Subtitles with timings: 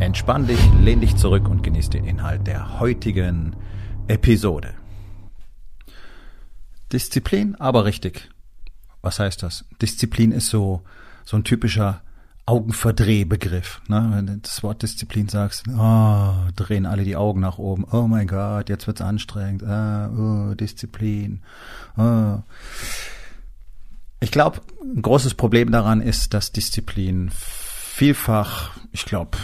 [0.00, 3.56] Entspann dich, lehn dich zurück und genieß den Inhalt der heutigen
[4.08, 4.74] Episode.
[6.92, 8.30] Disziplin, aber richtig.
[9.00, 9.64] Was heißt das?
[9.80, 10.82] Disziplin ist so,
[11.24, 12.02] so ein typischer
[12.44, 13.80] Augenverdrehbegriff.
[13.88, 14.10] Ne?
[14.12, 17.84] Wenn du das Wort Disziplin sagst, oh, drehen alle die Augen nach oben.
[17.90, 19.62] Oh mein Gott, jetzt wird's anstrengend.
[19.62, 21.42] Ah, oh, Disziplin.
[21.96, 22.38] Oh.
[24.20, 29.38] Ich glaube, ein großes Problem daran ist, dass Disziplin vielfach, ich glaube,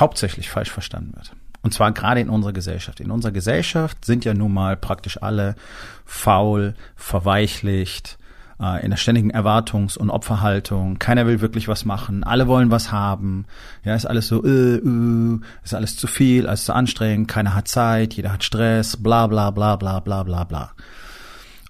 [0.00, 1.32] hauptsächlich falsch verstanden wird.
[1.62, 3.00] Und zwar gerade in unserer Gesellschaft.
[3.00, 5.56] In unserer Gesellschaft sind ja nun mal praktisch alle
[6.04, 8.18] faul, verweichlicht,
[8.60, 10.98] äh, in der ständigen Erwartungs- und Opferhaltung.
[10.98, 12.22] Keiner will wirklich was machen.
[12.22, 13.46] Alle wollen was haben.
[13.82, 17.28] Ja, ist alles so, äh, äh, ist alles zu viel, alles zu anstrengend.
[17.28, 20.72] Keiner hat Zeit, jeder hat Stress, bla, bla, bla, bla, bla, bla, bla.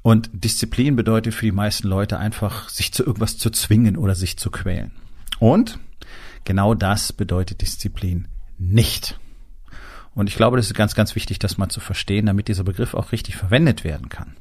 [0.03, 4.37] Und Disziplin bedeutet für die meisten Leute einfach, sich zu irgendwas zu zwingen oder sich
[4.37, 4.91] zu quälen.
[5.39, 5.79] Und
[6.45, 8.29] Genau das bedeutet Disziplin
[8.59, 9.19] nicht.
[10.15, 12.95] Und ich glaube, das ist ganz, ganz wichtig, das mal zu verstehen, damit dieser Begriff
[12.95, 14.37] auch richtig verwendet werden kann.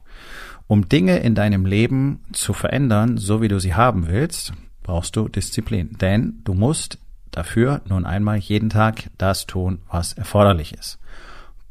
[0.68, 5.28] Um Dinge in deinem Leben zu verändern, so wie du sie haben willst, brauchst du
[5.28, 5.98] Disziplin.
[6.00, 7.00] Denn du musst
[7.32, 11.00] dafür nun einmal jeden Tag das tun, was erforderlich ist.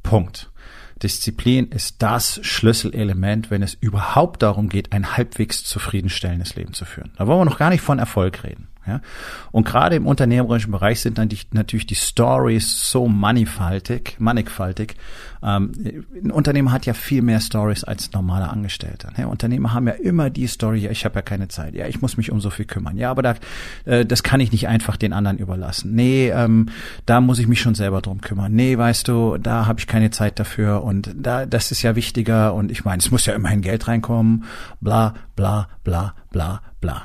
[0.03, 0.50] Punkt.
[1.03, 7.12] Disziplin ist das Schlüsselelement, wenn es überhaupt darum geht, ein halbwegs zufriedenstellendes Leben zu führen.
[7.16, 8.69] Da wollen wir noch gar nicht von Erfolg reden.
[8.86, 9.00] Ja?
[9.50, 11.19] Und gerade im unternehmerischen Bereich sind
[11.52, 14.97] natürlich die Stories so mannigfaltig, mannigfaltig.
[15.42, 15.72] Ähm,
[16.25, 19.12] ein Unternehmer hat ja viel mehr Stories als normaler Angestellter.
[19.16, 19.26] Ne?
[19.26, 22.16] Unternehmer haben ja immer die Story, ja, ich habe ja keine Zeit, ja, ich muss
[22.16, 22.97] mich um so viel kümmern.
[22.97, 23.34] Ja, aber da,
[23.84, 25.94] äh, das kann ich nicht einfach den anderen überlassen.
[25.94, 26.69] Nee, ähm,
[27.06, 28.53] da muss ich mich schon selber drum kümmern.
[28.53, 32.54] Nee, weißt du, da habe ich keine Zeit dafür und da, das ist ja wichtiger
[32.54, 34.44] und ich meine, es muss ja immerhin Geld reinkommen,
[34.81, 37.03] bla, bla, bla, bla, bla.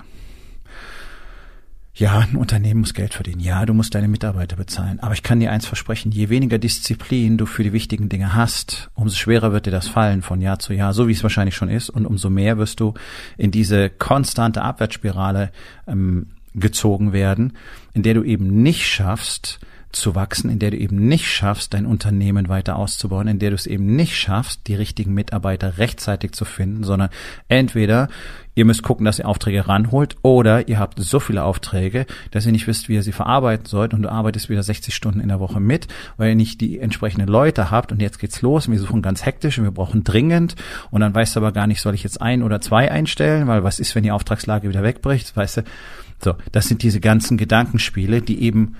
[1.98, 3.40] Ja, ein Unternehmen muss Geld verdienen.
[3.40, 5.00] Ja, du musst deine Mitarbeiter bezahlen.
[5.00, 8.92] Aber ich kann dir eins versprechen, je weniger Disziplin du für die wichtigen Dinge hast,
[8.94, 11.70] umso schwerer wird dir das fallen von Jahr zu Jahr, so wie es wahrscheinlich schon
[11.70, 11.90] ist.
[11.90, 12.94] Und umso mehr wirst du
[13.36, 15.52] in diese konstante Abwärtsspirale
[15.88, 17.54] ähm, gezogen werden,
[17.94, 19.60] in der du eben nicht schaffst,
[19.92, 23.56] zu wachsen, in der du eben nicht schaffst, dein Unternehmen weiter auszubauen, in der du
[23.56, 27.10] es eben nicht schaffst, die richtigen Mitarbeiter rechtzeitig zu finden, sondern
[27.48, 28.10] entweder
[28.54, 32.52] ihr müsst gucken, dass ihr Aufträge ranholt oder ihr habt so viele Aufträge, dass ihr
[32.52, 35.40] nicht wisst, wie ihr sie verarbeiten sollt und du arbeitest wieder 60 Stunden in der
[35.40, 35.88] Woche mit,
[36.18, 39.26] weil ihr nicht die entsprechenden Leute habt und jetzt geht's los und wir suchen ganz
[39.26, 40.56] hektisch und wir brauchen dringend
[40.92, 43.64] und dann weißt du aber gar nicht, soll ich jetzt ein oder zwei einstellen, weil
[43.64, 45.64] was ist, wenn die Auftragslage wieder wegbricht, weißt du,
[46.24, 48.76] so, das sind diese ganzen Gedankenspiele, die eben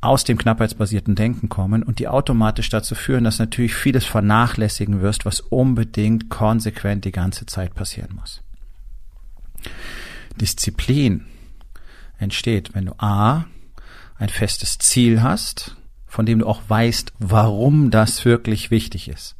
[0.00, 5.24] aus dem knappheitsbasierten Denken kommen und die automatisch dazu führen, dass natürlich vieles vernachlässigen wirst,
[5.24, 8.42] was unbedingt konsequent die ganze Zeit passieren muss.
[10.40, 11.26] Disziplin
[12.18, 13.46] entsteht, wenn du A,
[14.16, 15.76] ein festes Ziel hast,
[16.06, 19.37] von dem du auch weißt, warum das wirklich wichtig ist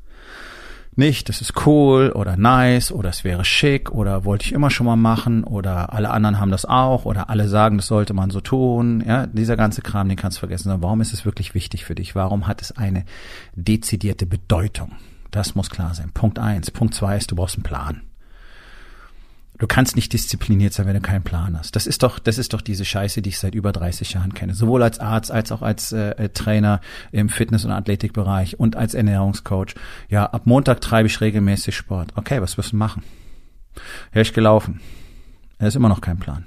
[0.99, 4.87] nicht, das ist cool oder nice oder es wäre schick oder wollte ich immer schon
[4.87, 8.41] mal machen oder alle anderen haben das auch oder alle sagen, das sollte man so
[8.41, 9.03] tun.
[9.07, 10.75] Ja, dieser ganze Kram, den kannst du vergessen.
[10.81, 12.15] Warum ist es wirklich wichtig für dich?
[12.15, 13.05] Warum hat es eine
[13.55, 14.93] dezidierte Bedeutung?
[15.31, 16.11] Das muss klar sein.
[16.13, 16.71] Punkt eins.
[16.71, 18.03] Punkt zwei ist, du brauchst einen Plan.
[19.59, 21.75] Du kannst nicht diszipliniert sein, wenn du keinen Plan hast.
[21.75, 24.55] Das ist doch, das ist doch diese Scheiße, die ich seit über 30 Jahren kenne.
[24.55, 26.81] Sowohl als Arzt als auch als äh, äh, Trainer
[27.11, 29.75] im Fitness- und Athletikbereich und als Ernährungscoach.
[30.09, 32.13] Ja, ab Montag treibe ich regelmäßig Sport.
[32.15, 33.03] Okay, was wirst du machen?
[34.15, 34.81] Ja, ich gelaufen.
[35.59, 36.47] Er ist immer noch kein Plan.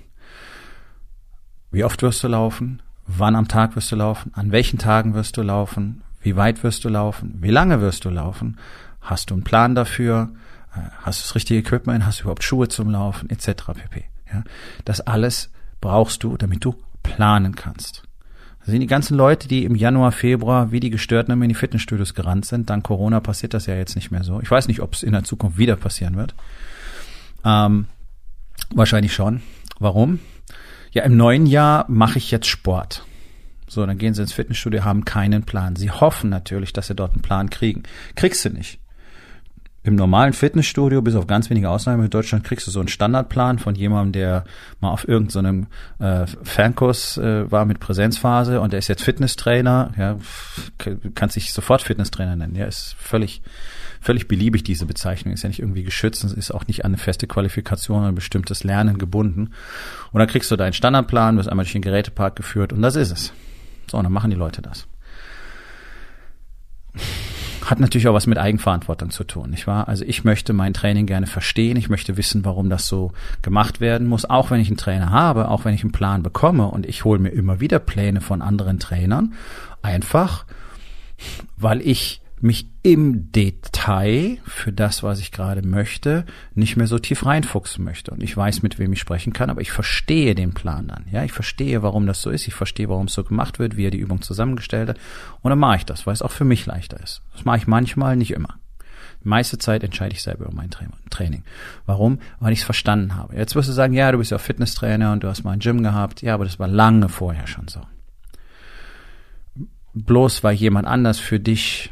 [1.69, 2.81] Wie oft wirst du laufen?
[3.07, 4.31] Wann am Tag wirst du laufen?
[4.35, 6.01] An welchen Tagen wirst du laufen?
[6.21, 7.39] Wie weit wirst du laufen?
[7.41, 8.57] Wie lange wirst du laufen?
[9.01, 10.29] Hast du einen Plan dafür?
[10.71, 12.05] Hast du das richtige Equipment?
[12.05, 13.29] Hast du überhaupt Schuhe zum Laufen?
[13.29, 13.47] Etc.
[13.47, 14.05] pp.
[14.31, 14.43] Ja,
[14.85, 15.51] das alles
[15.81, 18.03] brauchst du, damit du planen kannst.
[18.59, 22.13] Das sind die ganzen Leute, die im Januar, Februar wie die Gestörten in die Fitnessstudios
[22.13, 22.69] gerannt sind.
[22.69, 24.39] Dank Corona passiert das ja jetzt nicht mehr so.
[24.39, 26.35] Ich weiß nicht, ob es in der Zukunft wieder passieren wird.
[27.43, 27.87] Ähm,
[28.69, 29.41] wahrscheinlich schon.
[29.79, 30.19] Warum?
[30.91, 33.03] Ja, im neuen Jahr mache ich jetzt Sport.
[33.67, 35.75] So, dann gehen sie ins Fitnessstudio, haben keinen Plan.
[35.75, 37.83] Sie hoffen natürlich, dass sie dort einen Plan kriegen.
[38.15, 38.80] Kriegst du nicht
[39.83, 43.57] im normalen Fitnessstudio, bis auf ganz wenige Ausnahmen in Deutschland, kriegst du so einen Standardplan
[43.57, 44.43] von jemandem, der
[44.79, 45.67] mal auf irgendeinem
[45.97, 50.17] so äh, Fernkurs äh, war mit Präsenzphase und der ist jetzt Fitnesstrainer, ja,
[51.15, 52.55] kannst dich sofort Fitnesstrainer nennen.
[52.55, 53.41] Ja, ist völlig,
[54.01, 55.33] völlig beliebig, diese Bezeichnung.
[55.33, 58.99] Ist ja nicht irgendwie geschützt, ist auch nicht an eine feste Qualifikation, ein bestimmtes Lernen
[58.99, 59.49] gebunden.
[60.11, 63.11] Und dann kriegst du deinen Standardplan, wirst einmal durch den Gerätepark geführt und das ist
[63.11, 63.33] es.
[63.89, 64.87] So, und dann machen die Leute das
[67.65, 69.87] hat natürlich auch was mit Eigenverantwortung zu tun, nicht wahr?
[69.87, 73.11] Also ich möchte mein Training gerne verstehen, ich möchte wissen, warum das so
[73.41, 76.67] gemacht werden muss, auch wenn ich einen Trainer habe, auch wenn ich einen Plan bekomme
[76.67, 79.33] und ich hole mir immer wieder Pläne von anderen Trainern,
[79.81, 80.45] einfach
[81.57, 87.25] weil ich mich im Detail für das, was ich gerade möchte, nicht mehr so tief
[87.25, 88.11] reinfuchsen möchte.
[88.11, 91.05] Und ich weiß, mit wem ich sprechen kann, aber ich verstehe den Plan dann.
[91.11, 92.47] Ja, ich verstehe, warum das so ist.
[92.47, 94.99] Ich verstehe, warum es so gemacht wird, wie er die Übung zusammengestellt hat.
[95.41, 97.21] Und dann mache ich das, weil es auch für mich leichter ist.
[97.33, 98.55] Das mache ich manchmal, nicht immer.
[99.23, 100.71] Die meiste Zeit entscheide ich selber über mein
[101.11, 101.43] Training.
[101.85, 102.19] Warum?
[102.39, 103.35] Weil ich es verstanden habe.
[103.35, 105.83] Jetzt wirst du sagen, ja, du bist ja Fitnesstrainer und du hast mal ein Gym
[105.83, 106.23] gehabt.
[106.23, 107.81] Ja, aber das war lange vorher schon so.
[109.93, 111.91] Bloß weil jemand anders für dich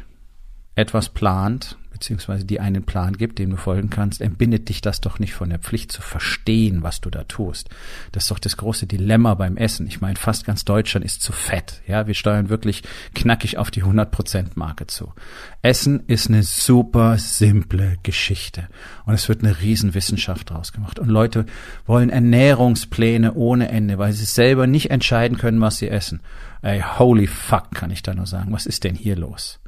[0.74, 5.18] etwas plant, beziehungsweise die einen Plan gibt, dem du folgen kannst, entbindet dich das doch
[5.18, 7.68] nicht von der Pflicht zu verstehen, was du da tust.
[8.12, 9.86] Das ist doch das große Dilemma beim Essen.
[9.86, 11.82] Ich meine, fast ganz Deutschland ist zu fett.
[11.86, 12.82] Ja, wir steuern wirklich
[13.14, 15.12] knackig auf die 100% Marke zu.
[15.60, 18.68] Essen ist eine super simple Geschichte.
[19.04, 20.98] Und es wird eine Riesenwissenschaft draus gemacht.
[20.98, 21.44] Und Leute
[21.84, 26.22] wollen Ernährungspläne ohne Ende, weil sie selber nicht entscheiden können, was sie essen.
[26.62, 28.52] Ey, holy fuck, kann ich da nur sagen.
[28.52, 29.60] Was ist denn hier los?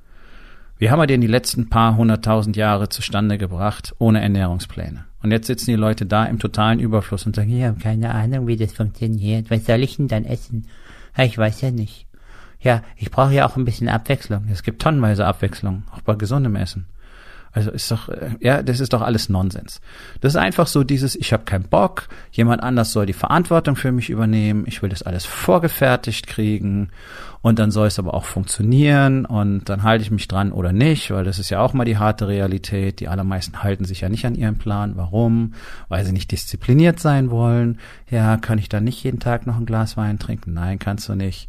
[0.83, 5.05] Wie haben wir denn die letzten paar hunderttausend Jahre zustande gebracht, ohne Ernährungspläne?
[5.23, 8.49] Und jetzt sitzen die Leute da im totalen Überfluss und sagen, ich habe keine Ahnung,
[8.49, 9.49] wie das funktioniert.
[9.49, 10.67] Was soll ich denn dann essen?
[11.17, 12.09] Ich weiß ja nicht.
[12.59, 14.47] Ja, ich brauche ja auch ein bisschen Abwechslung.
[14.51, 16.87] Es gibt tonnenweise Abwechslung, auch bei gesundem Essen.
[17.53, 19.81] Also ist doch, äh, ja, das ist doch alles Nonsens.
[20.21, 23.93] Das ist einfach so dieses, ich habe keinen Bock, jemand anders soll die Verantwortung für
[23.93, 26.91] mich übernehmen, ich will das alles vorgefertigt kriegen
[27.43, 31.11] und dann soll es aber auch funktionieren und dann halte ich mich dran oder nicht,
[31.11, 33.01] weil das ist ja auch mal die harte Realität.
[33.01, 34.93] Die allermeisten halten sich ja nicht an ihren Plan.
[34.97, 35.55] Warum?
[35.89, 37.79] Weil sie nicht diszipliniert sein wollen.
[38.09, 40.55] Ja, kann ich dann nicht jeden Tag noch ein Glas Wein trinken?
[40.55, 41.49] Nein, kannst du nicht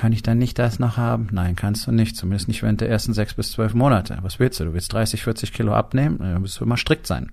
[0.00, 1.28] kann ich dann nicht das noch haben?
[1.30, 2.16] Nein, kannst du nicht.
[2.16, 4.16] Zumindest nicht während der ersten sechs bis zwölf Monate.
[4.22, 4.64] Was willst du?
[4.64, 6.16] Du willst 30, 40 Kilo abnehmen?
[6.18, 7.30] Dann musst du immer strikt sein.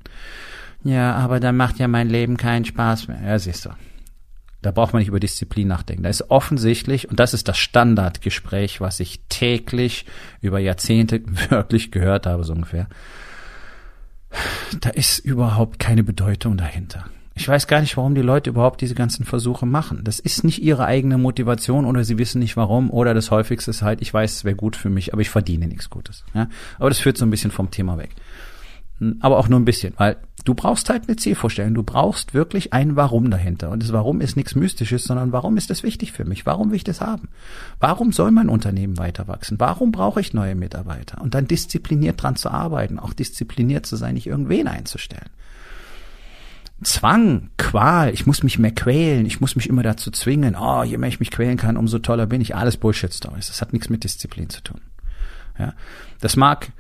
[0.84, 3.22] Ja, aber dann macht ja mein Leben keinen Spaß mehr.
[3.26, 3.70] Ja, siehst du.
[4.62, 6.04] Da braucht man nicht über Disziplin nachdenken.
[6.04, 10.06] Da ist offensichtlich, und das ist das Standardgespräch, was ich täglich
[10.42, 12.88] über Jahrzehnte wirklich gehört habe, so ungefähr.
[14.82, 17.06] Da ist überhaupt keine Bedeutung dahinter.
[17.38, 20.04] Ich weiß gar nicht, warum die Leute überhaupt diese ganzen Versuche machen.
[20.04, 23.84] Das ist nicht ihre eigene Motivation oder sie wissen nicht warum oder das häufigste ist
[23.84, 26.26] halt, ich weiß, es wäre gut für mich, aber ich verdiene nichts Gutes.
[26.34, 26.50] Ja?
[26.80, 28.16] Aber das führt so ein bisschen vom Thema weg.
[29.20, 30.18] Aber auch nur ein bisschen, weil
[30.48, 31.74] du brauchst halt eine Zielvorstellung.
[31.74, 33.70] Du brauchst wirklich ein Warum dahinter.
[33.70, 36.46] Und das Warum ist nichts Mystisches, sondern warum ist das wichtig für mich?
[36.46, 37.28] Warum will ich das haben?
[37.80, 39.60] Warum soll mein Unternehmen weiter wachsen?
[39.60, 41.20] Warum brauche ich neue Mitarbeiter?
[41.22, 45.30] Und dann diszipliniert dran zu arbeiten, auch diszipliniert zu sein, nicht irgendwen einzustellen.
[46.82, 50.98] Zwang, Qual, ich muss mich mehr quälen, ich muss mich immer dazu zwingen, oh, je
[50.98, 52.56] mehr ich mich quälen kann, umso toller bin ich.
[52.56, 53.48] Alles Bullshit-Stories.
[53.48, 54.80] Das hat nichts mit Disziplin zu tun.
[55.60, 55.74] Ja,
[56.22, 56.72] das mag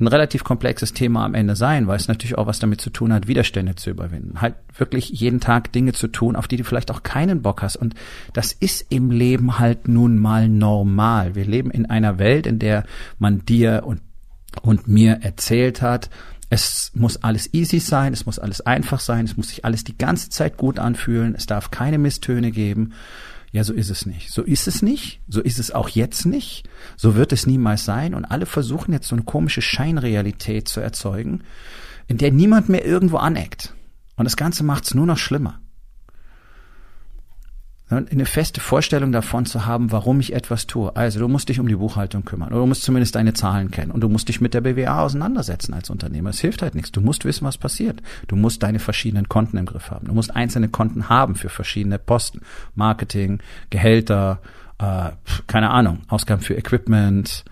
[0.00, 3.12] ein relativ komplexes Thema am Ende sein, weil es natürlich auch was damit zu tun
[3.12, 4.40] hat, Widerstände zu überwinden.
[4.40, 7.76] Halt wirklich jeden Tag Dinge zu tun, auf die du vielleicht auch keinen Bock hast.
[7.76, 7.94] Und
[8.32, 11.36] das ist im Leben halt nun mal normal.
[11.36, 12.84] Wir leben in einer Welt, in der
[13.18, 14.00] man dir und,
[14.62, 16.10] und mir erzählt hat,
[16.50, 19.96] es muss alles easy sein, es muss alles einfach sein, es muss sich alles die
[19.96, 22.92] ganze Zeit gut anfühlen, es darf keine Misstöne geben.
[23.54, 24.32] Ja, so ist es nicht.
[24.32, 25.20] So ist es nicht.
[25.28, 26.68] So ist es auch jetzt nicht.
[26.96, 28.14] So wird es niemals sein.
[28.14, 31.44] Und alle versuchen jetzt so eine komische Scheinrealität zu erzeugen,
[32.08, 33.72] in der niemand mehr irgendwo aneckt.
[34.16, 35.60] Und das Ganze macht es nur noch schlimmer
[37.96, 40.94] eine feste Vorstellung davon zu haben, warum ich etwas tue.
[40.96, 43.90] Also du musst dich um die Buchhaltung kümmern oder du musst zumindest deine Zahlen kennen
[43.90, 46.30] und du musst dich mit der BWA auseinandersetzen als Unternehmer.
[46.30, 46.92] Es hilft halt nichts.
[46.92, 48.02] Du musst wissen, was passiert.
[48.28, 50.06] Du musst deine verschiedenen Konten im Griff haben.
[50.06, 52.40] Du musst einzelne Konten haben für verschiedene Posten.
[52.74, 54.40] Marketing, Gehälter,
[54.78, 55.10] äh,
[55.46, 57.44] keine Ahnung, Ausgaben für Equipment,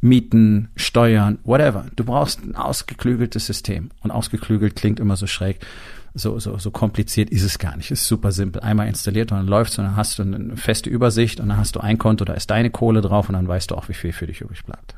[0.00, 1.86] Mieten, Steuern, whatever.
[1.96, 3.90] Du brauchst ein ausgeklügeltes System.
[4.02, 5.60] Und ausgeklügelt klingt immer so schräg
[6.14, 7.90] so, so, so kompliziert ist es gar nicht.
[7.90, 8.62] Es ist super simpel.
[8.62, 11.76] Einmal installiert und dann läuft's und dann hast du eine feste Übersicht und dann hast
[11.76, 14.12] du ein Konto, da ist deine Kohle drauf und dann weißt du auch, wie viel
[14.12, 14.94] für dich übrig bleibt.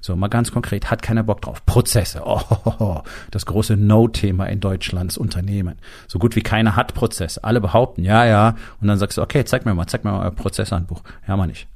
[0.00, 1.64] So, mal ganz konkret, hat keiner Bock drauf.
[1.66, 5.76] Prozesse, oh, das große No-Thema in Deutschlands Unternehmen.
[6.06, 7.42] So gut wie keiner hat Prozesse.
[7.42, 8.56] Alle behaupten, ja, ja.
[8.80, 11.02] Und dann sagst du, okay, zeig mir mal, zeig mir mal euer Prozesshandbuch.
[11.26, 11.66] Ja, mal nicht.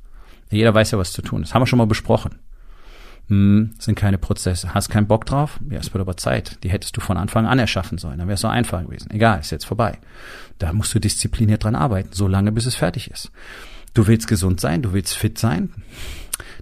[0.51, 1.53] Jeder weiß ja, was zu tun ist.
[1.53, 2.37] Haben wir schon mal besprochen.
[3.29, 4.73] Hm, sind keine Prozesse.
[4.75, 5.61] Hast keinen Bock drauf?
[5.71, 6.59] Ja, es wird aber Zeit.
[6.65, 8.19] Die hättest du von Anfang an erschaffen sollen.
[8.19, 9.11] Dann wäre es so einfach gewesen.
[9.11, 9.99] Egal, ist jetzt vorbei.
[10.59, 13.31] Da musst du diszipliniert dran arbeiten, so lange bis es fertig ist.
[13.95, 15.73] Du willst gesund sein, du willst fit sein.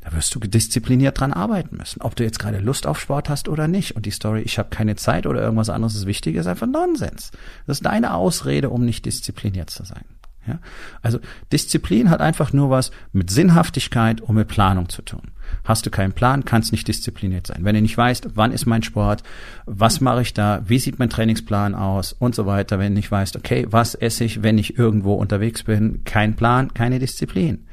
[0.03, 2.01] Da wirst du diszipliniert dran arbeiten müssen.
[2.01, 3.95] Ob du jetzt gerade Lust auf Sport hast oder nicht.
[3.97, 7.31] Und die Story, ich habe keine Zeit oder irgendwas anderes ist wichtig, ist einfach Nonsens.
[7.67, 10.05] Das ist deine Ausrede, um nicht diszipliniert zu sein.
[10.47, 10.59] Ja?
[11.03, 11.19] Also
[11.53, 15.33] Disziplin hat einfach nur was mit Sinnhaftigkeit und mit Planung zu tun.
[15.65, 17.65] Hast du keinen Plan, kannst nicht diszipliniert sein.
[17.65, 19.23] Wenn du nicht weißt, wann ist mein Sport,
[19.65, 23.11] was mache ich da, wie sieht mein Trainingsplan aus und so weiter, wenn du nicht
[23.11, 27.67] weißt, okay, was esse ich, wenn ich irgendwo unterwegs bin, kein Plan, keine Disziplin.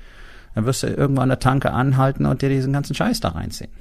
[0.55, 3.71] Dann wirst du irgendwo an der Tanke anhalten und dir diesen ganzen Scheiß da reinziehen.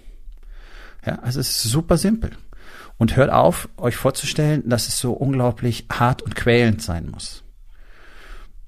[1.04, 2.30] Ja, also es ist super simpel.
[2.98, 7.42] Und hört auf, euch vorzustellen, dass es so unglaublich hart und quälend sein muss.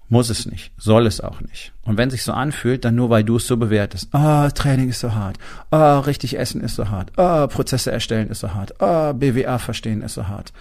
[0.09, 1.73] Muss es nicht, soll es auch nicht.
[1.83, 4.09] Und wenn sich so anfühlt, dann nur weil du es so bewertest.
[4.13, 5.39] Ah, oh, Training ist so hart.
[5.71, 7.19] Ah, oh, richtig essen ist so hart.
[7.19, 8.81] Ah, oh, Prozesse erstellen ist so hart.
[8.83, 10.53] Ah, BWA verstehen ist so hart.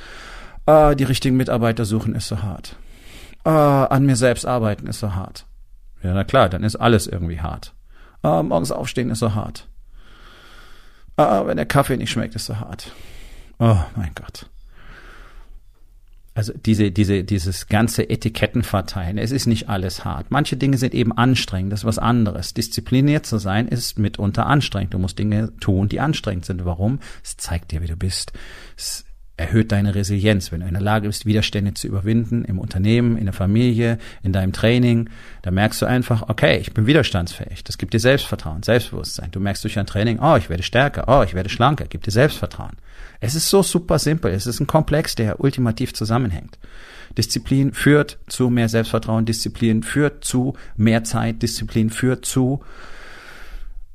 [0.65, 2.77] Ah, die richtigen Mitarbeiter suchen ist so hart.
[3.43, 5.45] Ah, an mir selbst arbeiten ist so hart.
[6.01, 7.73] Ja, na klar, dann ist alles irgendwie hart.
[8.21, 9.67] Ah, morgens aufstehen ist so hart.
[11.17, 12.91] Ah, wenn der Kaffee nicht schmeckt, ist so hart.
[13.59, 14.47] Oh mein Gott
[16.35, 20.31] also diese, diese, dieses ganze Etikettenverteilen, es ist nicht alles hart.
[20.31, 22.53] Manche Dinge sind eben anstrengend, das ist was anderes.
[22.53, 24.93] Diszipliniert zu sein ist mitunter anstrengend.
[24.93, 26.65] Du musst Dinge tun, die anstrengend sind.
[26.65, 26.99] Warum?
[27.23, 28.33] Es zeigt dir, wie du bist.
[28.75, 33.17] Es erhöht deine Resilienz, wenn du in der Lage bist, Widerstände zu überwinden, im Unternehmen,
[33.17, 35.09] in der Familie, in deinem Training,
[35.41, 37.63] da merkst du einfach, okay, ich bin widerstandsfähig.
[37.63, 39.31] Das gibt dir Selbstvertrauen, Selbstbewusstsein.
[39.31, 42.11] Du merkst durch ein Training, oh, ich werde stärker, oh, ich werde schlanker, gibt dir
[42.11, 42.77] Selbstvertrauen.
[43.21, 44.31] Es ist so super simpel.
[44.31, 46.59] Es ist ein Komplex, der ultimativ zusammenhängt.
[47.17, 52.61] Disziplin führt zu mehr Selbstvertrauen, Disziplin führt zu mehr Zeit, Disziplin führt zu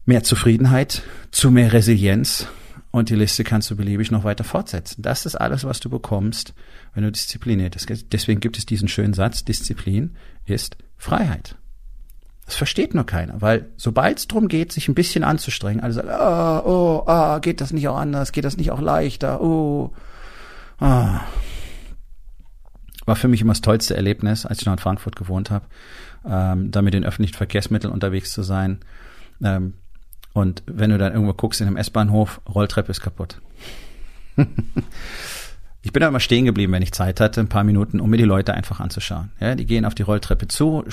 [0.04, 2.48] mehr Zufriedenheit, zu mehr Resilienz,
[2.90, 5.02] und die Liste kannst du beliebig noch weiter fortsetzen.
[5.02, 6.54] Das ist alles, was du bekommst,
[6.94, 8.12] wenn du diszipliniert bist.
[8.12, 10.16] Deswegen gibt es diesen schönen Satz, Disziplin
[10.46, 11.56] ist Freiheit.
[12.46, 16.08] Das versteht nur keiner, weil sobald es darum geht, sich ein bisschen anzustrengen, alle sagen,
[16.08, 19.92] ah, oh, ah, geht das nicht auch anders, geht das nicht auch leichter, oh,
[20.78, 21.20] ah.
[23.04, 25.66] War für mich immer das tollste Erlebnis, als ich noch in Frankfurt gewohnt habe,
[26.26, 28.80] ähm, da mit den öffentlichen Verkehrsmitteln unterwegs zu sein.
[29.42, 29.74] Ähm,
[30.38, 33.40] und wenn du dann irgendwo guckst in einem S-Bahnhof, Rolltreppe ist kaputt.
[35.82, 38.16] ich bin da immer stehen geblieben, wenn ich Zeit hatte, ein paar Minuten, um mir
[38.16, 39.30] die Leute einfach anzuschauen.
[39.40, 40.84] Ja, die gehen auf die Rolltreppe zu,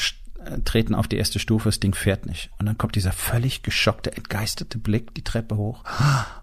[0.45, 2.49] äh, treten auf die erste Stufe, das Ding fährt nicht.
[2.59, 5.83] Und dann kommt dieser völlig geschockte, entgeisterte Blick die Treppe hoch.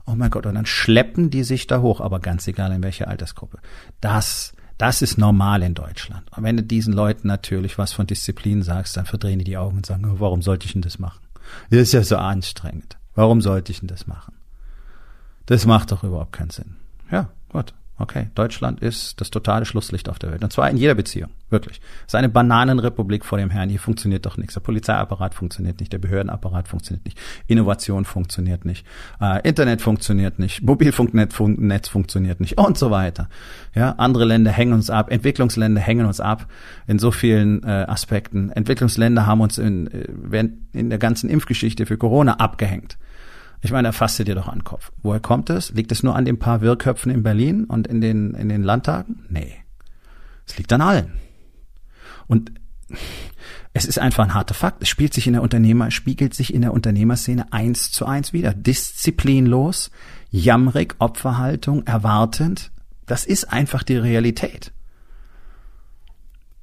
[0.07, 3.09] Oh mein Gott, und dann schleppen die sich da hoch, aber ganz egal in welcher
[3.09, 3.59] Altersgruppe.
[4.01, 6.25] Das, das ist normal in Deutschland.
[6.37, 9.79] Und wenn du diesen Leuten natürlich was von Disziplin sagst, dann verdrehen die die Augen
[9.79, 11.22] und sagen, warum sollte ich denn das machen?
[11.71, 12.99] Das ist ja so anstrengend.
[13.15, 14.35] Warum sollte ich denn das machen?
[15.47, 16.77] Das macht doch überhaupt keinen Sinn.
[17.11, 17.75] Ja, gut.
[18.03, 20.43] Okay, Deutschland ist das totale Schlusslicht auf der Welt.
[20.43, 21.31] Und zwar in jeder Beziehung.
[21.51, 21.81] Wirklich.
[22.01, 23.69] Es ist eine Bananenrepublik vor dem Herrn.
[23.69, 24.55] Hier funktioniert doch nichts.
[24.55, 25.93] Der Polizeiapparat funktioniert nicht.
[25.93, 27.17] Der Behördenapparat funktioniert nicht.
[27.47, 28.85] Innovation funktioniert nicht.
[29.21, 30.65] Äh, Internet funktioniert nicht.
[30.65, 32.59] Mobilfunknetz fun funktioniert nicht.
[32.59, 33.29] Und so weiter.
[33.73, 35.13] Ja, andere Länder hängen uns ab.
[35.13, 36.49] Entwicklungsländer hängen uns ab.
[36.89, 38.51] In so vielen äh, Aspekten.
[38.51, 39.87] Entwicklungsländer haben uns in,
[40.33, 42.99] äh, in der ganzen Impfgeschichte für Corona abgehängt.
[43.65, 44.91] Ich meine, er fasste dir doch an den Kopf.
[45.03, 45.71] Woher kommt es?
[45.71, 49.25] Liegt es nur an den paar Wirrköpfen in Berlin und in den, in den Landtagen?
[49.29, 49.55] Nee.
[50.47, 51.13] Es liegt an allen.
[52.27, 52.51] Und
[53.73, 54.83] es ist einfach ein harter Fakt.
[54.83, 58.53] Es spielt sich in der Unternehmer, spiegelt sich in der Unternehmerszene eins zu eins wieder.
[58.53, 59.93] Disziplinlos,
[60.31, 62.73] jammerig, Opferhaltung, erwartend.
[63.07, 64.73] Das ist einfach die Realität.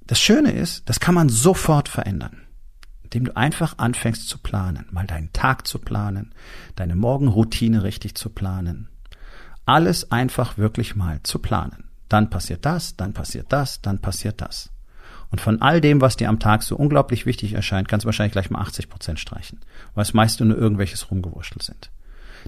[0.06, 2.42] Das Schöne ist, das kann man sofort verändern
[3.10, 6.34] indem du einfach anfängst zu planen, mal deinen Tag zu planen,
[6.76, 8.88] deine Morgenroutine richtig zu planen.
[9.66, 11.86] Alles einfach wirklich mal zu planen.
[12.08, 14.70] Dann passiert das, dann passiert das, dann passiert das.
[15.32, 18.34] Und von all dem, was dir am Tag so unglaublich wichtig erscheint, kannst du wahrscheinlich
[18.34, 19.60] gleich mal 80 Prozent streichen,
[19.94, 21.92] weil es meist nur irgendwelches rumgewurschtelt sind.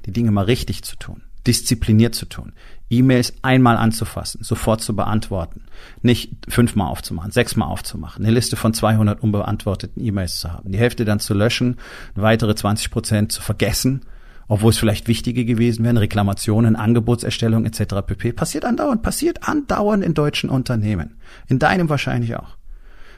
[0.06, 2.54] Die Dinge mal richtig zu tun diszipliniert zu tun.
[2.90, 5.64] E-Mails einmal anzufassen, sofort zu beantworten,
[6.02, 11.06] nicht fünfmal aufzumachen, sechsmal aufzumachen, eine Liste von 200 unbeantworteten E-Mails zu haben, die Hälfte
[11.06, 11.78] dann zu löschen,
[12.16, 14.02] weitere 20 Prozent zu vergessen,
[14.50, 17.96] obwohl es vielleicht wichtige gewesen wären, Reklamationen, Angebotserstellung etc.
[18.06, 18.34] pp.
[18.34, 21.16] Passiert andauernd, passiert andauernd in deutschen Unternehmen.
[21.48, 22.58] In deinem wahrscheinlich auch.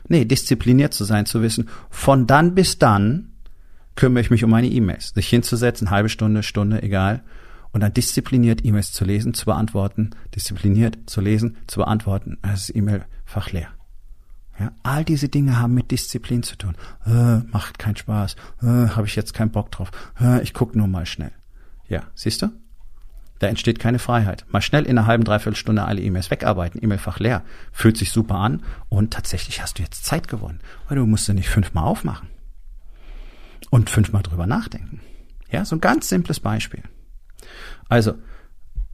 [0.07, 3.29] Nee, diszipliniert zu sein, zu wissen, von dann bis dann
[3.95, 5.09] kümmere ich mich um meine E-Mails.
[5.15, 7.23] Sich hinzusetzen, halbe Stunde, Stunde, egal,
[7.73, 13.51] und dann diszipliniert E-Mails zu lesen, zu beantworten, diszipliniert zu lesen, zu beantworten, das E-Mail-Fach
[13.51, 13.67] leer.
[14.59, 16.75] Ja, all diese Dinge haben mit Disziplin zu tun.
[17.05, 19.89] Äh, macht keinen Spaß, äh, habe ich jetzt keinen Bock drauf,
[20.21, 21.31] äh, ich guck nur mal schnell.
[21.89, 22.49] Ja, siehst du?
[23.39, 24.45] Da entsteht keine Freiheit.
[24.49, 27.43] Mal schnell in einer halben, dreiviertel Stunde alle E-Mails wegarbeiten, E-Mailfach leer.
[27.73, 31.33] Fühlt sich super an und tatsächlich hast du jetzt Zeit gewonnen, weil du musst sie
[31.33, 32.29] nicht fünfmal aufmachen
[33.69, 35.01] und fünfmal drüber nachdenken.
[35.49, 36.83] Ja, so ein ganz simples Beispiel.
[37.93, 38.15] Also,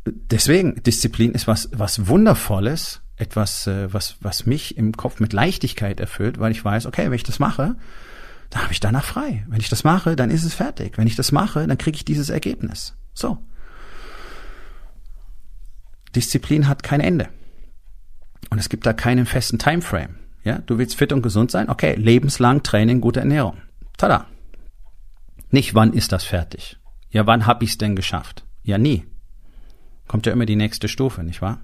[0.05, 6.01] deswegen, Disziplin ist was, was Wundervolles, etwas, äh, was, was mich im Kopf mit Leichtigkeit
[6.01, 7.77] erfüllt, weil ich weiß, okay, wenn ich das mache,
[8.49, 9.45] dann habe ich danach frei.
[9.47, 10.97] Wenn ich das mache, dann ist es fertig.
[10.97, 12.97] Wenn ich das mache, dann kriege ich dieses Ergebnis.
[13.13, 13.37] So.
[16.13, 17.29] Disziplin hat kein Ende.
[18.49, 20.15] Und es gibt da keinen festen Timeframe.
[20.43, 21.69] Ja, du willst fit und gesund sein?
[21.69, 23.61] Okay, lebenslang Training, gute Ernährung.
[23.95, 24.25] Tada.
[25.51, 26.77] Nicht, wann ist das fertig?
[27.11, 28.43] Ja, wann hab ich's denn geschafft?
[28.63, 29.05] Ja, nie.
[30.07, 31.61] Kommt ja immer die nächste Stufe, nicht wahr?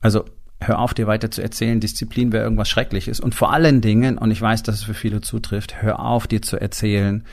[0.00, 0.24] Also,
[0.60, 3.20] hör auf, dir weiter zu erzählen, Disziplin wäre irgendwas Schreckliches.
[3.20, 6.42] Und vor allen Dingen, und ich weiß, dass es für viele zutrifft, hör auf, dir
[6.42, 7.24] zu erzählen,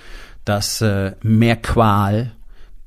[0.45, 2.31] dass äh, mehr Qual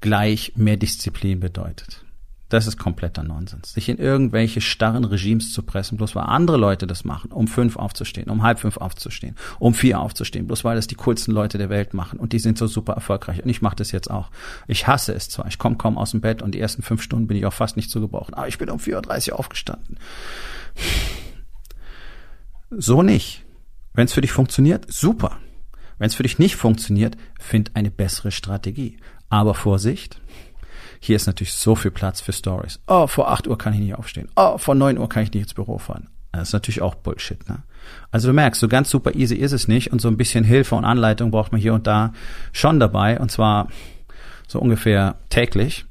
[0.00, 2.04] gleich mehr Disziplin bedeutet.
[2.48, 3.72] Das ist kompletter Nonsens.
[3.74, 7.76] Sich in irgendwelche starren Regimes zu pressen, bloß weil andere Leute das machen, um fünf
[7.76, 11.68] aufzustehen, um halb fünf aufzustehen, um vier aufzustehen, bloß weil das die coolsten Leute der
[11.68, 13.42] Welt machen und die sind so super erfolgreich.
[13.42, 14.30] Und ich mache das jetzt auch.
[14.66, 15.46] Ich hasse es zwar.
[15.46, 17.76] Ich komme kaum aus dem Bett und die ersten fünf Stunden bin ich auch fast
[17.76, 18.32] nicht zu gebrauchen.
[18.32, 19.98] Aber ich bin um 4.30 Uhr aufgestanden.
[22.70, 23.44] So nicht.
[23.92, 25.38] Wenn es für dich funktioniert, super.
[25.98, 28.96] Wenn es für dich nicht funktioniert, find eine bessere Strategie.
[29.28, 30.20] Aber Vorsicht,
[31.00, 32.80] hier ist natürlich so viel Platz für Stories.
[32.86, 34.28] Oh, vor 8 Uhr kann ich nicht aufstehen.
[34.36, 36.08] Oh, vor 9 Uhr kann ich nicht ins Büro fahren.
[36.32, 37.62] Das ist natürlich auch Bullshit, ne?
[38.10, 40.74] Also du merkst, so ganz super easy ist es nicht und so ein bisschen Hilfe
[40.74, 42.12] und Anleitung braucht man hier und da
[42.52, 43.68] schon dabei und zwar
[44.46, 45.86] so ungefähr täglich.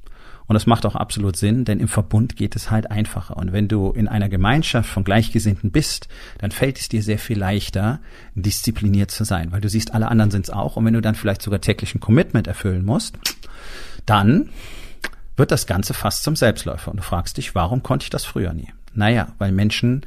[0.47, 3.35] Und das macht auch absolut Sinn, denn im Verbund geht es halt einfacher.
[3.35, 7.37] Und wenn du in einer Gemeinschaft von Gleichgesinnten bist, dann fällt es dir sehr viel
[7.37, 7.99] leichter,
[8.33, 10.77] diszipliniert zu sein, weil du siehst, alle anderen sind es auch.
[10.77, 13.19] Und wenn du dann vielleicht sogar täglich ein Commitment erfüllen musst,
[14.05, 14.49] dann
[15.38, 16.91] wird das Ganze fast zum Selbstläufer.
[16.91, 18.74] Und du fragst dich, warum konnte ich das früher nie?
[18.94, 20.01] Naja, weil Menschen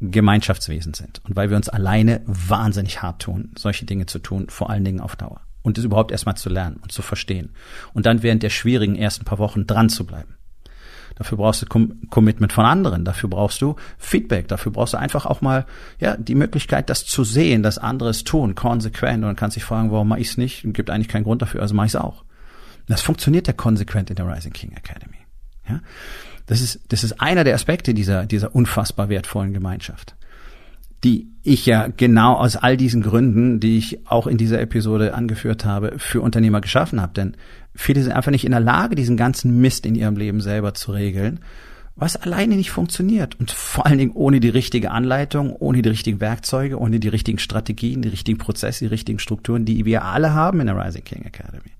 [0.00, 4.68] Gemeinschaftswesen sind und weil wir uns alleine wahnsinnig hart tun, solche Dinge zu tun, vor
[4.68, 5.40] allen Dingen auf Dauer.
[5.62, 7.50] Und das überhaupt erstmal zu lernen und zu verstehen.
[7.94, 10.34] Und dann während der schwierigen ersten paar Wochen dran zu bleiben.
[11.14, 13.04] Dafür brauchst du Com Commitment von anderen.
[13.04, 14.48] Dafür brauchst du Feedback.
[14.48, 15.66] Dafür brauchst du einfach auch mal,
[16.00, 19.18] ja, die Möglichkeit, das zu sehen, dass andere es tun, konsequent.
[19.18, 20.64] Und dann kannst du dich fragen, warum mache ich es nicht?
[20.72, 22.24] Gibt eigentlich keinen Grund dafür, also mache ich es auch.
[22.88, 25.18] Das funktioniert ja konsequent in der Rising King Academy.
[25.68, 25.80] Ja?
[26.46, 30.16] Das ist, das ist einer der Aspekte dieser, dieser unfassbar wertvollen Gemeinschaft,
[31.04, 35.64] die ich ja genau aus all diesen Gründen, die ich auch in dieser Episode angeführt
[35.64, 37.14] habe, für Unternehmer geschaffen habe.
[37.14, 37.36] Denn
[37.74, 40.92] viele sind einfach nicht in der Lage, diesen ganzen Mist in ihrem Leben selber zu
[40.92, 41.40] regeln,
[41.94, 43.38] was alleine nicht funktioniert.
[43.38, 47.38] Und vor allen Dingen ohne die richtige Anleitung, ohne die richtigen Werkzeuge, ohne die richtigen
[47.38, 51.22] Strategien, die richtigen Prozesse, die richtigen Strukturen, die wir alle haben in der Rising King
[51.24, 51.70] Academy.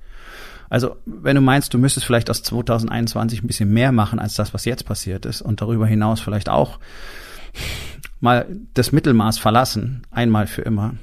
[0.73, 4.55] Also, wenn du meinst, du müsstest vielleicht aus 2021 ein bisschen mehr machen als das,
[4.55, 6.79] was jetzt passiert ist und darüber hinaus vielleicht auch
[8.21, 10.95] mal das Mittelmaß verlassen, einmal für immer,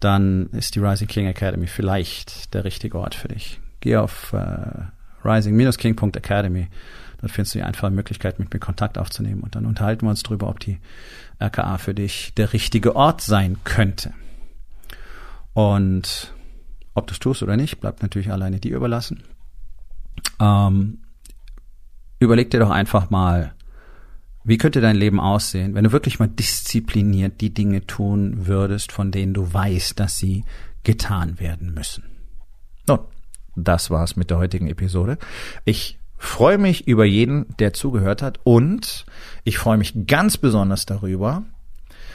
[0.00, 3.58] dann ist die Rising King Academy vielleicht der richtige Ort für dich.
[3.80, 4.82] Geh auf äh,
[5.24, 6.68] rising-king.academy.
[7.22, 10.24] Dort findest du die einfache Möglichkeit, mit mir Kontakt aufzunehmen und dann unterhalten wir uns
[10.24, 10.78] darüber, ob die
[11.40, 14.12] RKA für dich der richtige Ort sein könnte.
[15.54, 16.34] Und
[16.94, 19.22] ob du es tust oder nicht, bleibt natürlich alleine dir überlassen.
[20.40, 20.98] Ähm,
[22.18, 23.54] überleg dir doch einfach mal,
[24.44, 29.10] wie könnte dein Leben aussehen, wenn du wirklich mal diszipliniert die Dinge tun würdest, von
[29.10, 30.44] denen du weißt, dass sie
[30.84, 32.04] getan werden müssen.
[32.86, 33.00] Nun,
[33.56, 35.18] das war's mit der heutigen Episode.
[35.64, 39.06] Ich freue mich über jeden, der zugehört hat und
[39.44, 41.42] ich freue mich ganz besonders darüber,